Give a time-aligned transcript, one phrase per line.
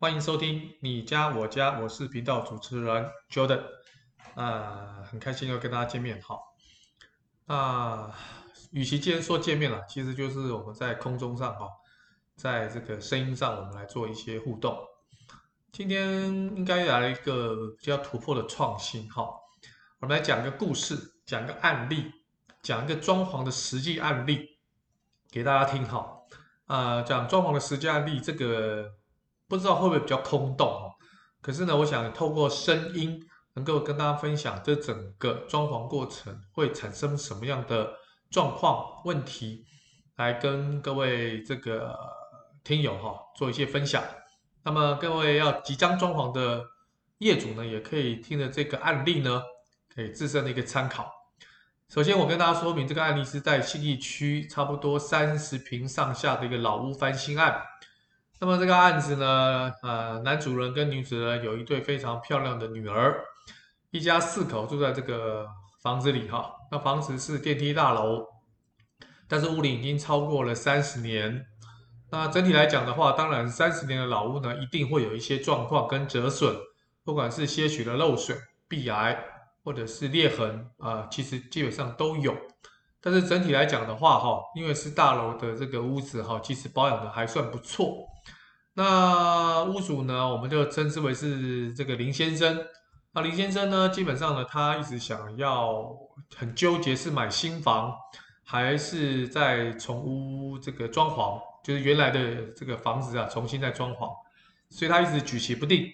[0.00, 3.60] 欢迎收听你家我家，我是频道主持人 Jordan，
[4.36, 6.38] 啊，很开心又跟大家见面哈。
[7.46, 8.16] 啊，
[8.70, 11.66] 与其今天说见面了，其实就是我们在空中上哈，
[12.36, 14.78] 在这个声音上，我们来做一些互动。
[15.72, 19.28] 今天应该来一个比较突破的创新哈，
[19.98, 22.12] 我们来讲个故事，讲个案例，
[22.62, 24.60] 讲一个装潢的实际案例
[25.28, 26.20] 给大家听哈。
[26.66, 28.92] 啊，讲装潢的实际案例，这个
[29.48, 30.92] 不知道会不会比较空洞哦。
[31.40, 33.18] 可是呢，我想透过声音，
[33.54, 37.92] 能够跟大家分享这整个装潢过程会产生什么样的
[38.30, 39.64] 状况问题，
[40.16, 41.96] 来跟各位这个
[42.62, 44.02] 听友哈做一些分享。
[44.64, 46.62] 那么各位要即将装潢的
[47.18, 49.42] 业主呢，也可以听着这个案例呢，
[49.94, 51.10] 可以自身的一个参考。
[51.88, 57.62] 首先，我跟大家说明，这个案例是在信义区差不多三十平上下的一个老屋翻新案。
[58.40, 63.20] 那么这个案子呢，呃，男主人跟女主人有一对非常漂亮的女儿，
[63.90, 65.46] 一家四口住在这个
[65.82, 66.52] 房子里哈。
[66.70, 68.24] 那房子是电梯大楼，
[69.28, 71.44] 但是屋龄已经超过了三十年。
[72.10, 76.56] 那整体来讲的话，当然三十年的老屋呢，一定会有一些状况跟折损，
[77.04, 78.36] 不管是些许的漏水、
[78.68, 79.24] 壁癌。
[79.64, 82.34] 或者是裂痕啊，其实基本上都有，
[83.02, 87.98] 但是整体来讲的话，哈，因为是大楼的这个屋子，哈，其实保养的还算不错。
[88.78, 92.64] 那屋主呢，我们就称之为是这个林先生。
[93.12, 95.84] 那林先生呢，基本上呢，他一直想要
[96.36, 97.92] 很纠结，是买新房
[98.44, 104.08] 还是在重屋这个装潢，就是原来的这个房子啊，重新再装潢，
[104.70, 105.84] 所以他一直举棋不定。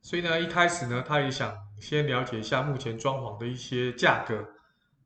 [0.00, 1.56] 所以呢，一开始呢，他也想。
[1.80, 4.36] 先了解一下目前装潢的一些价格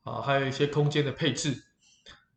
[0.03, 1.56] 啊，还有一些空间的配置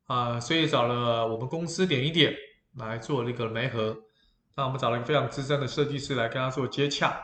[0.05, 2.33] 啊，所以找了我们公司点一点
[2.77, 3.97] 来做那个媒合。
[4.59, 7.17] 那我们找了一个非常资深的设计师来跟他做接洽，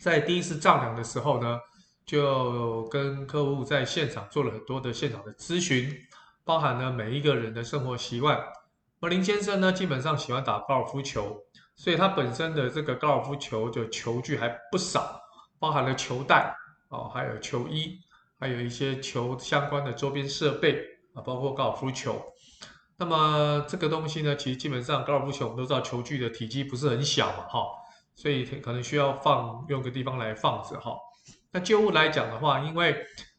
[0.00, 1.60] 在第一次丈量的时候呢，
[2.04, 5.96] 就跟客户在现场做了很多的现场的咨询，
[6.42, 8.44] 包含了每一个人的生活习惯。
[8.98, 11.40] 而林先生呢，基本上喜欢打高尔夫球，
[11.76, 15.20] 所以他本身的这个高尔夫球的球具还不少。
[15.60, 16.52] 包含了球袋
[16.88, 17.96] 哦，还有球衣，
[18.40, 20.84] 还有一些球相关的周边设备
[21.14, 22.20] 啊，包括高尔夫球。
[22.98, 27.60] 那么这个东西呢，其实基本上高尔夫球我们都知道，球具的体积不是很小嘛，哈，
[28.14, 30.96] 所以可能需要放用个地方来放着哈。
[31.52, 32.96] 那旧物来讲的话，因为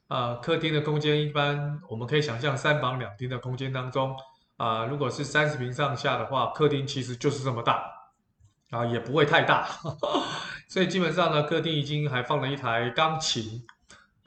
[0.09, 4.16] 呃客厅的空间一般我们可以想象三房两厅的空间当中
[4.57, 7.84] 啊，如果是三十平上下的话，客厅其实就是这么大
[8.69, 9.63] 啊，也不会太大。
[9.63, 10.23] 呵呵
[10.69, 13.66] 所以基本上呢，客厅已经还放了一台钢琴，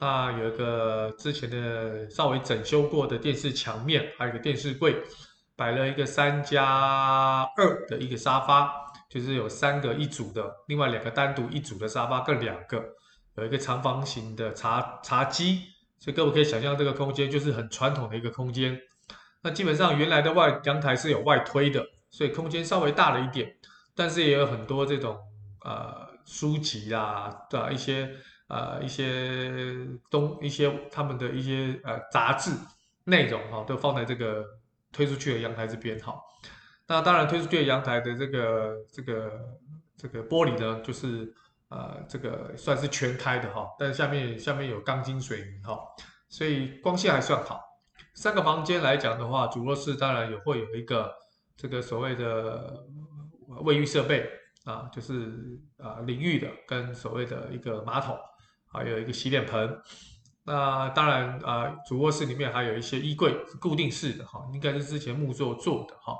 [0.01, 4.95] 那有一个之前的稍微整修过的电视墙面，还有一个电视柜，
[5.55, 8.73] 摆了一个三加二的一个沙发，
[9.07, 12.83] 就是有三个一组的，另外两个单独一组的沙发各两个，
[13.37, 15.59] 有一个长方形的茶茶几，
[15.99, 18.75] 所以各位可以想象这个空间就是很传统的一个空间。
[19.43, 23.55] 那基本上原来的外阳台是有外推的，所以空间稍微大了一点，
[23.95, 25.15] 但是也有很多这种
[25.63, 26.09] 呃。
[26.23, 28.07] 书籍啦的一些
[28.51, 29.49] 呃一些
[30.09, 32.51] 东一些他们的一些呃杂志
[33.05, 34.45] 内容哈，都放在这个
[34.91, 36.19] 推出去的阳台这边哈。
[36.85, 39.31] 那当然推出去的阳台的这个这个
[39.95, 41.33] 这个玻璃呢，就是
[41.69, 45.79] 呃这个算是全开的哈，但是下面下面有钢筋水泥哈，
[46.27, 47.61] 所以光线还算好。
[48.13, 51.13] 三个房间来讲的话，主卧室当然也会有一个
[51.55, 52.85] 这个所谓的
[53.63, 54.29] 卫浴设备。
[54.63, 58.15] 啊，就是啊淋浴的跟所谓的一个马桶，
[58.71, 59.81] 还有一个洗脸盆。
[60.43, 66.17] 那当然啊，主卧室里面还有一些衣柜，是固定式的哈，应该是之前木作做的哈。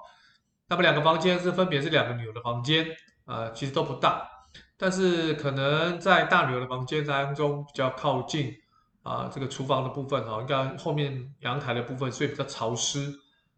[0.70, 2.86] 那么两个房间是分别是两个女儿的房间，
[3.26, 4.30] 啊，其实都不大，
[4.78, 8.54] 但是可能在大女儿的房间当中比较靠近
[9.02, 13.12] 啊这个厨房的部分哈，应该后面阳台的部分，所以比较潮湿。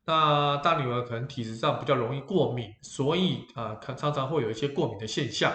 [0.05, 5.51] 那大女儿可能体质上比较容易过敏，所以啊，常常常会有一些过敏的现象。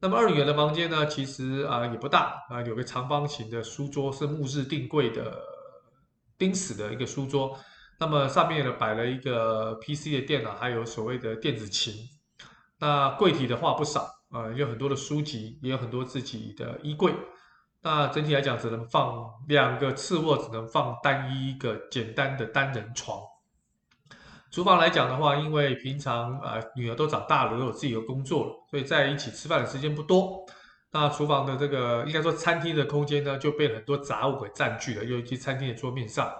[0.00, 5.40] 那么二女儿的房间呢，其实啊也不大啊，有个长方形的书桌，是木质定柜的
[6.38, 7.58] 钉死的一个书桌。
[7.98, 11.92] 那么上面呢摆了一个 PC 的电脑，还有所谓的电子琴。
[12.78, 17.12] 那柜体的话不少啊，有很多的书籍，也有很多自己的衣柜。
[17.82, 23.20] 那整体来讲，只能放两个次卧，只能放单一一个简单的单人床。
[24.50, 30.44] 厨房来讲的话，因为平常啊、女儿都长大了，都有自己的工作了，所以在一起吃饭的时间不多。
[30.90, 36.32] 那厨房的这个应该说餐厅的空间呢，就被很多杂物给占据了，尤其餐厅的桌面上。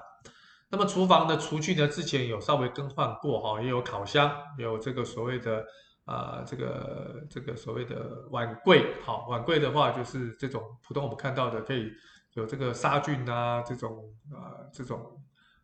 [0.70, 5.64] 那么厨房的厨具呢，之前有稍微更换过哈，也有烤箱，有这个所谓的
[6.06, 11.92] 啊、这个这个所谓的碗柜，好，碗柜的话就是这种普通我们看到的，可以
[12.32, 14.02] 有这个杀菌啊，这种
[14.32, 14.98] 啊、这种、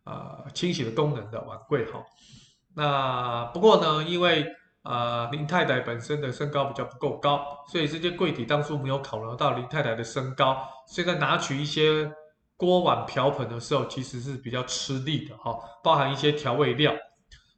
[0.05, 2.01] 呃、清洗的功能的碗柜，哈。
[2.75, 4.45] 那不过呢，因为
[4.83, 12.11] 啊、呃、林太太本身的身高比较不够高，所以这些柜体当初没有考量到林太太的身高，所以在拿取一些
[12.57, 16.93] 锅碗瓢盆的时候，其实是比较吃力的，哈，包含一些调味料。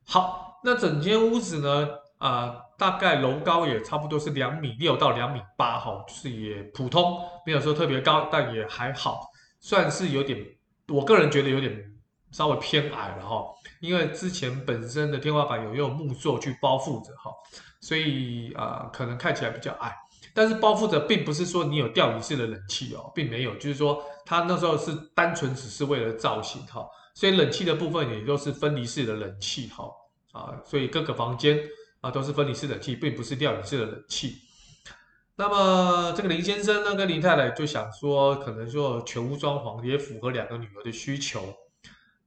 [0.06, 1.88] 好，那整间屋子呢，
[2.18, 2.66] 啊、呃。
[2.78, 9.22] 大概楼高也差不多是两米六到两米八，哈，就是也普通，没有说特别高，但也还好，
[9.60, 10.38] 算是有点，
[10.88, 11.74] 我个人觉得有点
[12.36, 13.46] 稍微偏矮了哈，
[13.80, 17.30] 因为之前本身的天花板有用木座去包覆着哈，
[17.80, 19.96] 所以啊、可能看起来比较矮，
[20.34, 29.90] 但是包覆着并不是说你有吊椅式的冷气哦，并没有，就是说它那时候是单纯只是为了造型哈，所以冷气的部分也都是分离式的冷气哈，
[30.32, 31.58] 啊，所以各个房间。
[32.02, 34.36] 啊，都是分离式冷气，并不是吊椅式的冷气。
[35.34, 41.42] 那么这个林先生呢，跟林太太就想说，可能说全屋装潢也符合两个女儿的需求。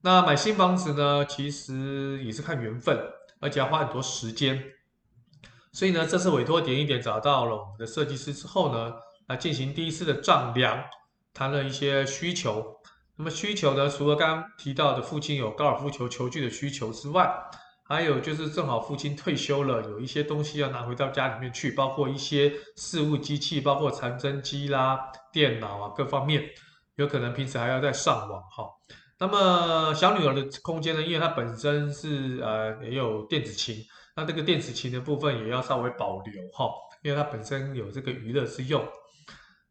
[0.01, 2.97] 那买新房子呢，其实也是看缘分，
[3.41, 4.63] 而且要花很多时间。
[5.73, 8.93] 所以呢，这次委托点一点找到了我们的设计师之后呢，
[9.27, 10.83] 来进行第一次的丈量，
[11.33, 12.65] 谈了一些需求。
[13.17, 17.29] 那么需求呢，除了刚刚提到的父亲有高尔夫球球具的需求之外，
[17.83, 26.49] 还有就是正好父亲退休了，有一些东西要拿回到家里面去，包括一些事务机器，包括传真机啦、电脑啊各方面，
[26.95, 28.63] 有可能平时还要再上网哈。
[29.19, 33.75] 那么小女儿的空间呢，因为她本身是呃也有电子琴，
[34.15, 36.71] 那这个电子琴的部分也要稍微保留哈，
[37.03, 38.83] 因为她本身有这个娱乐之用。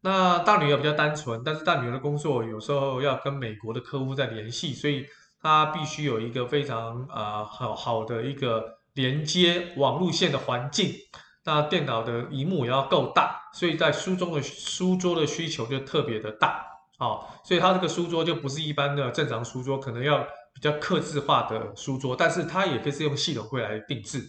[0.01, 5.05] 那大女儿比较单纯，但是大女儿的工作有时候要跟美国的客户在联系，所以。
[5.41, 8.61] 她必须有一个非常啊、呃、好好的一个
[8.93, 10.93] 连接网路线的环境，
[11.45, 16.61] 那电脑的荧幕也要够大，所以在书中的书桌的需求就特别的大、
[16.99, 20.19] 哦，所以它这个书桌就不是一般的正常书桌，可能要
[20.53, 24.23] 比较客制化的书桌，但是它也可以是用系统柜来定制。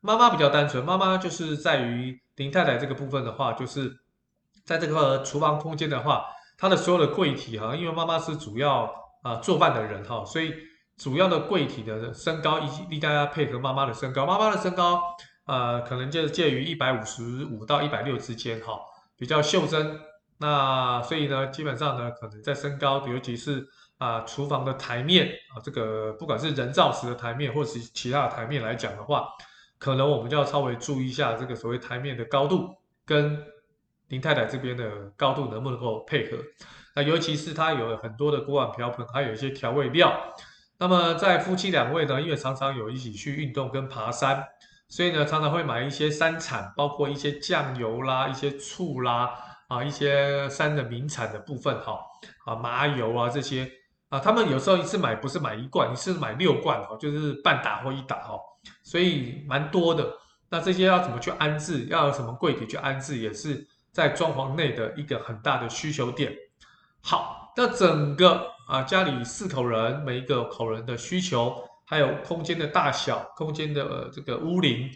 [0.00, 3.92] 妈妈比较单纯，妈妈就是在于林太太这个部分的话，就是
[4.64, 6.24] 在这个厨房空间的话，
[6.56, 8.98] 它的所有的柜体哈，因为妈妈是主要。
[9.22, 10.50] 啊，做饭的人哈，所以
[10.96, 12.58] 主要的柜体的身高
[12.88, 14.98] 一大家配合妈妈的身高，妈妈的身高
[15.44, 18.80] 呃，可能就是介于一百五十五到一百六之间哈，
[19.18, 20.00] 比较袖珍。
[20.42, 23.62] 那所以呢，基本上呢，可能在身高，尤其是
[23.98, 29.28] 啊厨房的台面啊，这个不管是人造石的台面，或是其他的台面来讲的话，
[29.78, 33.38] 可能我们就要稍微注意一下这个所谓台面的高度，跟
[34.08, 36.38] 林太太这边的高度能不能够配合。
[36.96, 40.34] 那尤其是它有很多的锅碗瓢盆，还有一些调味料。
[40.78, 44.42] 那么在夫妻两位呢，因为常常有一起去运动跟爬山，
[44.88, 49.30] 所以呢常常会买一些山产，包括一些酱油啦、一些醋啦
[49.70, 52.00] 啊、一些山的名产的部分哈
[52.44, 53.70] 啊麻油啊这些
[54.08, 58.36] 啊，他们有时候一次买不是买一罐，一次买六罐哈，就是半打或一打哈，
[58.82, 60.12] 所以蛮多的。
[60.48, 61.84] 那这些要怎么去安置？
[61.84, 66.34] 要有什么柜体去安置，也是在装潢内的一个很大的需求点。
[67.00, 74.90] 好，那整个啊家里四口人，每一个口人的需求，还有空间的大小，空间的、呃、这个屋龄，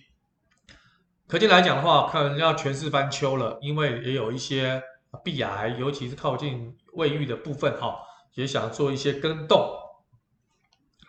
[1.26, 4.83] 可见来讲的话，可能要全市翻修了，因为也有一些
[5.23, 7.97] 壁癌，尤其是靠近卫浴的部分哈，
[8.35, 9.66] 也想做一些更动，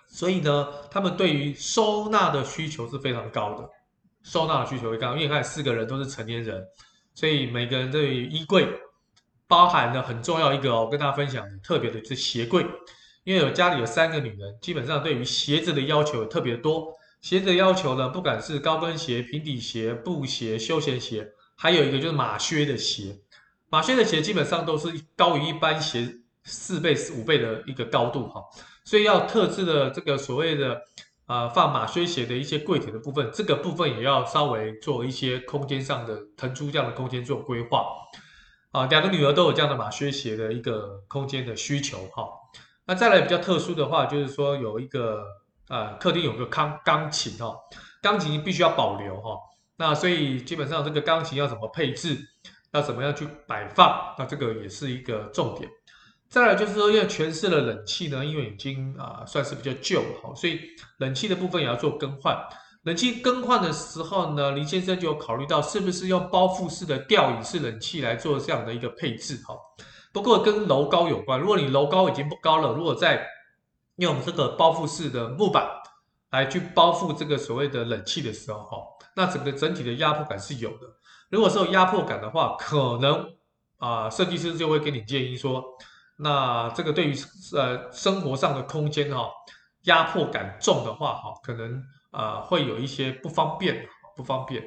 [0.08, 3.70] 所以呢，他们对于收纳的需求是非常高的，
[4.24, 6.66] 收纳的需求会高，因为看四个人都是成年人，
[7.14, 8.68] 所以每个人对于衣柜。
[9.48, 12.66] 包含了很重要一个哦，我跟大家分享特别的是鞋柜，
[13.26, 16.92] 因为有家里有三个女人，基本上对于鞋子的要求特别多。
[17.26, 23.18] 鞋子的要求呢，不管是高跟鞋、平底鞋、布鞋、休闲鞋，还有一个就是马靴的鞋。
[23.68, 26.08] 马靴的鞋基本上都是高于一般鞋
[26.44, 28.44] 四倍、五倍的一个高度哈，
[28.84, 30.76] 所以要特制的这个所谓的
[31.26, 37.88] 啊、呃、放马靴鞋的一些柜体的部分，这个部分也要稍微做一些空间上的腾出这样的空间做规划。
[38.70, 42.28] 啊，两个女儿都有这样的马靴鞋的一个空间的需求哈。
[42.86, 45.24] 那再来比较特殊的话，就是说有一个
[45.70, 47.56] 呃客厅有个钢钢琴哈，
[48.02, 49.38] 钢琴必须要保留哈。
[49.78, 52.18] 那所以基本上这个钢琴要怎么配置，
[52.72, 55.70] 要怎么样去摆放，那这个也是一个重点。
[56.30, 60.60] 再来就是说，因为全室的冷气呢，因为已经啊、算是比较旧了哈，所以
[60.98, 62.38] 冷气的部分也要做更换。
[62.84, 69.56] 冷气更换的时候呢，林先生就考虑到是不是用包覆式的吊椅式冷气来做这样的一个配置哈。
[70.14, 73.26] 不过跟楼高有关，如果你楼高已经不高了，如果在
[73.98, 75.66] 用这个包覆式的木板
[76.32, 78.78] 来去包覆这个所谓的冷气的时候，哈，
[79.16, 80.80] 那整个整体的压迫感是有的。
[81.30, 83.26] 如果是有压迫感的话，可能
[83.78, 85.64] 啊，设计师就会给你建议说，
[86.18, 87.16] 那这个对于
[87.54, 89.30] 呃生活上的空间哈，
[89.84, 94.64] 压迫感重的话，哈，可能啊会有一些不方便，不方便。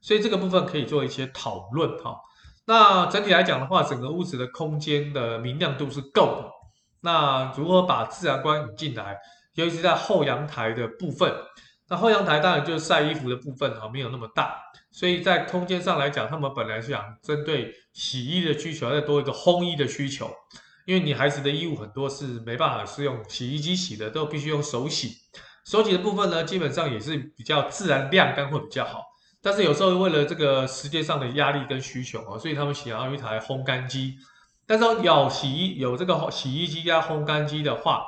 [0.00, 2.20] 所以这个部分可以做一些讨论哈。
[2.66, 6.50] 那整体来讲的话，整个屋子的空间的明亮度是够的。
[7.02, 9.18] 那如何把自然光引进来？
[9.54, 11.30] 尤其是在后阳台的部分。
[11.88, 14.56] 那后阳台当然就是晒衣服的部分哈，没有那么大。
[14.90, 20.30] 所以在空间上来讲，他们本来是想针对洗衣的需求，再多一个烘衣的需求。
[20.86, 25.14] 因为你孩子的衣物很多是没办法是用洗衣机洗的，都必须用手洗。
[25.66, 29.02] 手洗的部分呢，基本上也是比较自然晾干会比较好。
[29.42, 34.14] 但是有时候为了这个时间上的压力跟需求啊，所以他们想要一台烘干机。
[34.66, 38.06] 但是有洗衣有这个洗衣机加烘干机的话，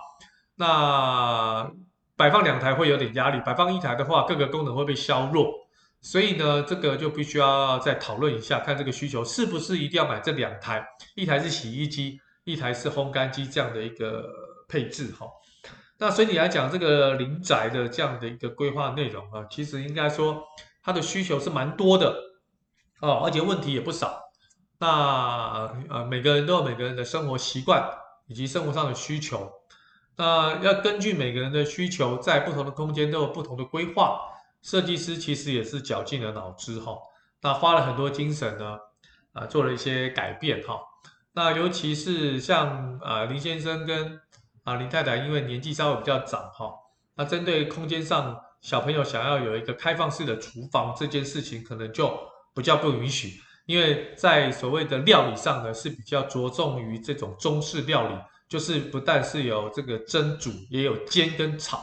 [0.56, 1.70] 那
[2.16, 5.52] 摆放两台会有点压力，摆放一台的话，各个功能会被削弱。
[6.00, 14.24] 所以呢，这个就必须要再讨论一下，看这个需求是不是一定要买这两台，一台是洗衣机，一台是烘干机这样的一个
[14.68, 15.26] 配置哈。
[15.98, 20.42] 那所以你来讲，这个临宅的这样的一个规划内容啊，其实应该说。
[20.86, 22.14] 它的需求是蛮多的
[23.00, 24.20] 哦，而且问题也不少。
[24.78, 27.88] 那呃，每个人都有每个人的生活习惯
[28.26, 29.50] 以及生活上的需求。
[30.16, 34.20] 那要根据每个人的需求，在不同的空间都有不同的规划。
[34.62, 36.96] 设计师其实也是绞尽了脑汁哈，
[37.42, 38.78] 那花了很多精神呢，
[39.32, 40.80] 啊，做了一些改变哈。
[41.32, 44.20] 那尤其是像啊林先生跟
[44.62, 46.72] 啊林太太，因为年纪稍微比较长哈，
[47.14, 48.40] 那针对空间上。
[48.64, 52.18] 小朋友想要有一个开放式的厨房，这件事情可能就
[52.54, 58.14] 比较不允许，因为在所谓的料理上呢，是比较着重于这种中式料理，
[58.48, 61.82] 就是不但是有这个蒸煮，也有煎跟炒，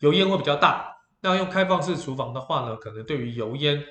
[0.00, 0.94] 油烟会比较大。
[1.20, 3.82] 那用开放式厨房的话呢，可能对于油烟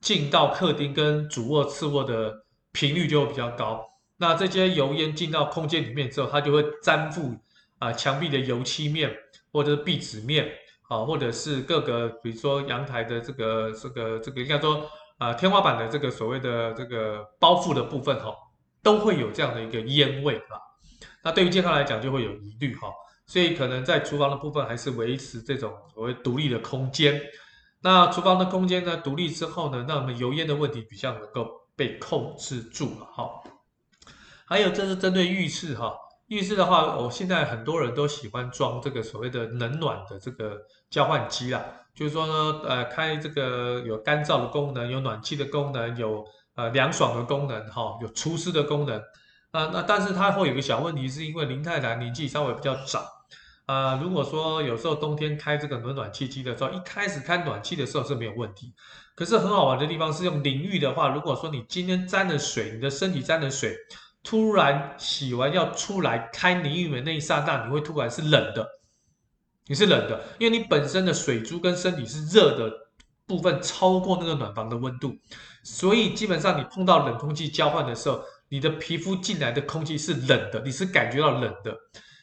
[0.00, 3.84] 进到客厅跟主卧次卧的频率就会比较高。
[4.16, 7.34] 那这些油烟进到空间里面之后，它就会粘附
[7.78, 9.14] 啊墙壁的油漆面
[9.52, 10.52] 或者是壁纸面。
[10.88, 14.86] 啊，或者是各个，比如说阳台的这个、这个、这个，应该说
[15.22, 18.34] 啊，天花板的这个所谓的这个包覆的部分哈，
[18.82, 20.58] 都会有这样的一个烟味啊。
[21.22, 22.88] 那对于健康来讲，就会有疑虑哈。
[23.24, 27.22] 所以可能在厨房的部分，还是维持这种所谓独立的空间。
[27.82, 33.30] 那厨房的空间呢，独立之后呢，那我们油烟的问题比较能够被控制住了哈。
[34.44, 35.94] 还有，这是针对浴室哈。
[36.26, 40.56] 浴室的话，我现在很多人都喜欢装这个所谓的冷暖的这个
[40.90, 48.98] 交换机啦，就是说呢，呃，开这个有干燥的功能，有暖气的功能，有呃凉爽的功能，哈，有除湿的功能，
[49.50, 53.02] 啊，那但是它会有个小问题，是因为林太太年纪稍微比较长，
[53.66, 58.72] 啊，如果说有时候冬天开这个暖暖气机的时候，一开始开暖气的时候是没有问题，
[59.14, 63.76] 可是很好玩的地方是用淋浴的话，如果说你今天沾了水，你的身体沾了水。
[64.24, 68.64] 突然洗完要出来开淋浴门那一刹那，你会突然是冷的，
[69.72, 72.70] 你是冷的，因为你本身的水珠跟身体是热的
[73.26, 75.16] 部分超过那个暖房的温度，
[75.62, 81.74] 所以基本上你碰到冷空气交换的时候，你的皮肤进来的空气是冷的，你是感觉到冷的，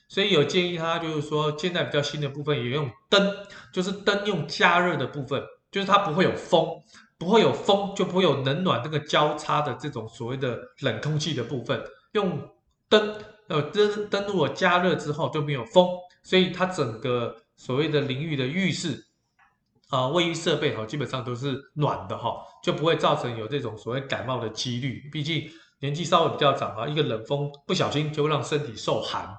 [0.08, 3.36] 所以有建议他就是说，现在比较新的部分也用灯，
[3.74, 6.68] 就是灯用加热的部分，就是它不会有风。
[7.18, 11.84] 不会有风，就不会有冷暖那个交叉的这种所谓的冷空气的部分。
[12.14, 12.40] 用
[12.88, 13.14] 灯，
[13.50, 15.88] 呃，灯灯如果加热之后就没有风，
[16.24, 19.06] 所以它整个所谓的淋浴的浴室
[19.90, 25.10] 啊，卫浴设备哈，基本上都是暖的哈，就不会造成有这种所谓感冒的几率。
[25.12, 29.36] 毕竟年纪稍微比较长啊，一个冷风不小心就会让身体受寒。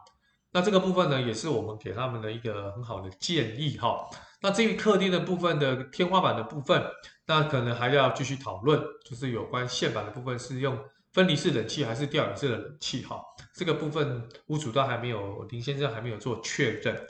[0.52, 4.08] 那这个部分呢，也是我们给他们的一个很好的建议哈。
[4.42, 6.84] 那至于客厅的部分的天花板的部分，
[7.26, 10.76] 那可能还要继续讨论，就是有关线板的部分是用
[11.12, 13.22] 分离式冷气还是吊顶式的冷气哈。
[13.54, 17.06] 这个部分屋主都还没有，林先生还没有做确认。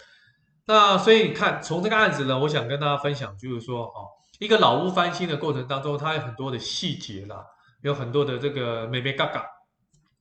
[0.66, 7.44] 那所以你看，从这个案子呢，我想跟大家分享，就是说哦，一个老屋翻新的过程当中，它有很多的细节啦，
[7.82, 9.44] 有很多的这个眉眉角角。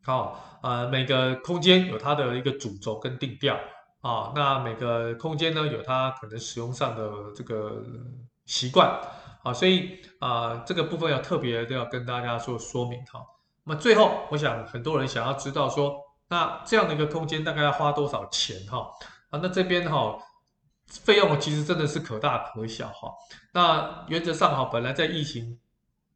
[0.04, 3.60] 好，呃，每个空间有它的一个主轴跟定调。
[4.02, 7.84] 啊，那每个空间呢，有它可能使用上的这个
[8.46, 8.98] 习惯
[9.44, 13.20] 啊，所以啊，这个部分要特别的要跟大家做说明哈。
[13.66, 15.94] 那么最后，我想很多人想要知道说，
[16.30, 18.90] 那这样的一个空间大概要花多少钱哈？
[19.30, 20.18] 啊，那这边哈，
[20.88, 23.12] 费用其实真的是可大可小哈。
[23.54, 25.60] 那原则上哈，本来在疫情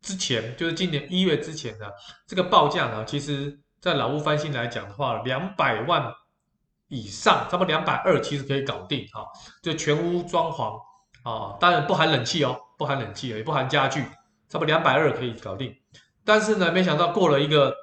[0.01, 1.91] 之前，就是今年一月之前的
[2.27, 6.13] 这个报价呢，其实在老屋翻新来讲的话，两百万。
[6.89, 9.25] 以上差不多两百二，其实可以搞定哈，
[9.63, 10.79] 就全屋装潢
[11.23, 14.03] 啊，当然不含冷气哦，不含冷气，也不含家具，
[14.47, 15.75] 差不多两百二可以搞定。
[16.23, 17.73] 但是呢，没想到过了一个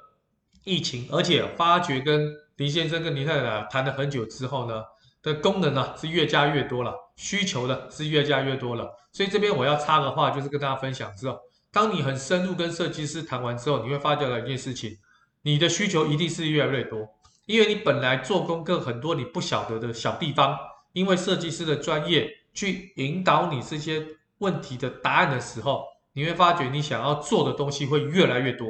[0.63, 4.83] 疫情，而且发觉跟林先生跟林太太谈了很久之后呢，
[5.23, 8.89] 的功能呢是越加越多了，需求呢是越加越多了。
[9.11, 11.39] 所以这边我要插个话，就是跟大家分享之后，
[11.71, 14.97] 当你很深入跟设计师谈完之后，你会发觉到一件事情，
[15.41, 17.07] 你的需求一定是越来越多，
[17.45, 20.57] 因为你本来做功课很多你不晓得的小地方，
[20.93, 24.05] 因为设计师的专业去引导你这些
[24.37, 25.85] 问题的答案的时候。
[26.13, 28.67] 你会发觉你想要做的东西会越来越多，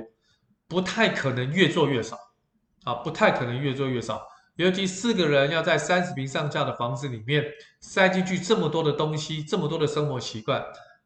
[0.72, 2.18] 不太可能越做越少，
[2.86, 4.26] 啊，不太可能越做越少。
[4.56, 7.44] 尤其四个人要在三十平上下的房子里面
[7.82, 10.64] 塞进去这么多的东西，这么多的生活习惯，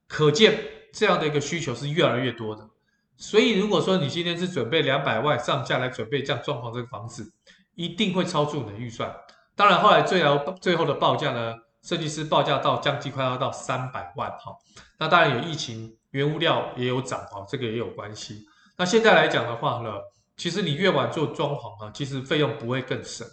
[0.07, 0.55] 可见
[0.93, 2.69] 这样的一个需求是越来越多的。
[3.17, 7.33] 所以，如果说你今天是准备两百万上下来准备这样装潢这个房子，
[7.73, 9.11] 一定会超出你的预算。
[9.55, 14.55] 当然，后来最后最后的报价呢，设计师报价到将近快要到三百万哈。
[14.99, 15.97] 那当然有疫情。
[16.11, 18.45] 原物料也有涨啊，这个也有关系。
[18.77, 19.89] 那现在来讲的话呢，
[20.35, 23.25] 其实你越晚做装潢啊，其实费用不会更省。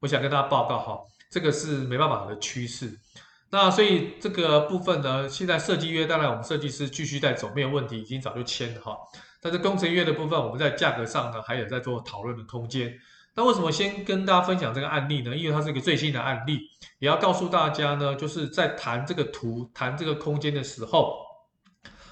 [0.00, 2.96] 我想跟大家报告哈，这个是没办法的趋势。
[3.50, 8.96] 那所以这个部分呢，现在设计约当然我们设计师继续在走，没有问题，已经早就签了哈。
[9.40, 12.92] 但是工程约的部分，我们在价格上呢，还有在做讨论的空间。
[13.34, 15.36] 那为什么先跟大家分享这个案例呢？
[15.36, 16.60] 因为它是一个最新的案例，
[17.00, 21.16] 也要告诉大家呢，就是在谈这个图、谈这个空间的时候。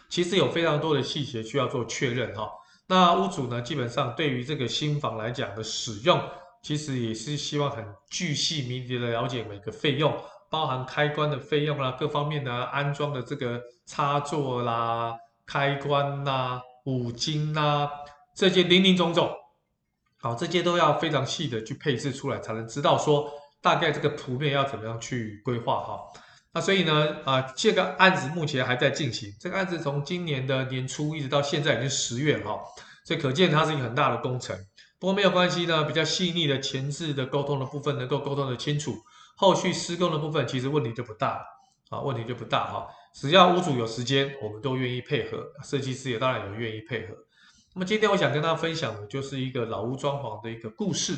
[0.09, 2.51] 其实有非常多的细节需要做确认哈。
[2.87, 6.21] 那屋主呢，基本上对于这个新房来讲的使用，
[6.63, 10.15] 其实也是希望很巨细靡遗的了解每个费用，
[10.51, 15.15] 包含开关的费用啦，各方面的安装的这个插座啦、
[15.47, 17.91] 开关啦、五金啦，
[18.35, 19.31] 这些林林总总，
[20.21, 26.01] 好，这些都要非常细的去配置出来，才能知道说大概这个图面要怎么样去规划哈。
[26.55, 29.33] 那所以呢，啊，这个案子目前还在进行。
[29.41, 32.61] 这个案子从今年的年初一直到现在已经十月了哈，
[33.05, 34.55] 所以可见它是一个很大的工程。
[34.99, 38.95] 不过没有关系呢，比较细腻的前置的沟通的部分能够沟通的清楚，
[39.37, 41.43] 后续施工的部分其实问题就不大，
[41.89, 42.87] 啊，问题就不大哈。
[43.15, 47.15] 只要屋主有时间，我们都愿意配合，设计师也当然也愿意配合。
[47.75, 51.15] 那么今天我想跟大家分享的就是一个老屋装潢的一个故事。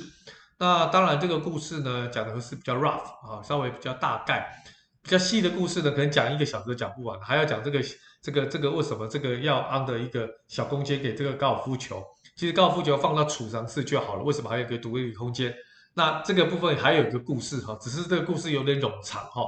[0.58, 4.62] 那当然这个故事呢讲的是比较 rough 啊，稍微比较大概。
[5.04, 7.78] 比较细的故事呢，可能讲一个小时都讲不完，还要讲这个
[8.22, 12.02] 这个这个为什么这个要安的一个小空间给这个高尔夫球？
[12.36, 15.54] 其实高尔夫球放到储藏室就好了，为什么还有一个独立空间？
[15.92, 19.42] 那这个部分还有一个故事哈，只是这个故事有点冗长哈，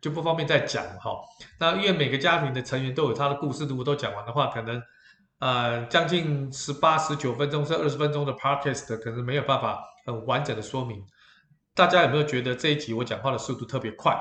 [0.00, 1.10] 就不方便再讲哈。
[1.58, 4.80] 那因为每个家庭的成员都有他的故事，如果都讲完的话，可能
[5.40, 11.04] 呃将近十八十九分钟甚至二十分钟的 podcast 可能没有办法很完整的说明。
[11.74, 14.16] 大家有没有觉得这一集我讲话的速度特别快？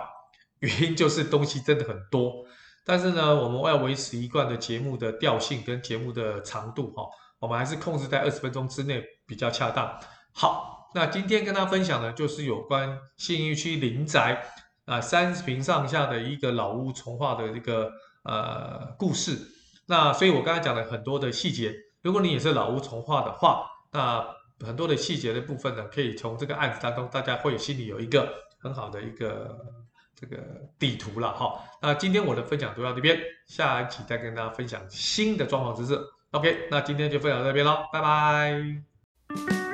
[0.60, 2.46] 原因就是东西真的很多，
[2.86, 7.04] 但是呢，我们要维持一贯的节目的调性跟节目的长度哈，
[7.40, 9.98] 我们还是控制在二十分钟之内比较恰当。
[10.34, 14.44] 好，那今天跟大家分享的就是有关信义区临宅
[14.84, 17.90] 啊三十坪上下的一个老屋重划的一个
[18.24, 19.38] 呃故事。
[19.88, 24.28] 那所以我刚才讲了很多的细节，如果你也是老屋重划的话，那
[24.66, 28.28] 很多的细节的部分呢，可以从这个案子当中，大家会心里有一个
[28.60, 29.58] 很好的一个。
[30.20, 30.38] 这个
[30.78, 35.98] 地图了哈，那今天我的分享就到这边，下一期再跟大家分享新的装潢知识。
[36.32, 39.69] OK，那今天就分享到这边喽，拜拜。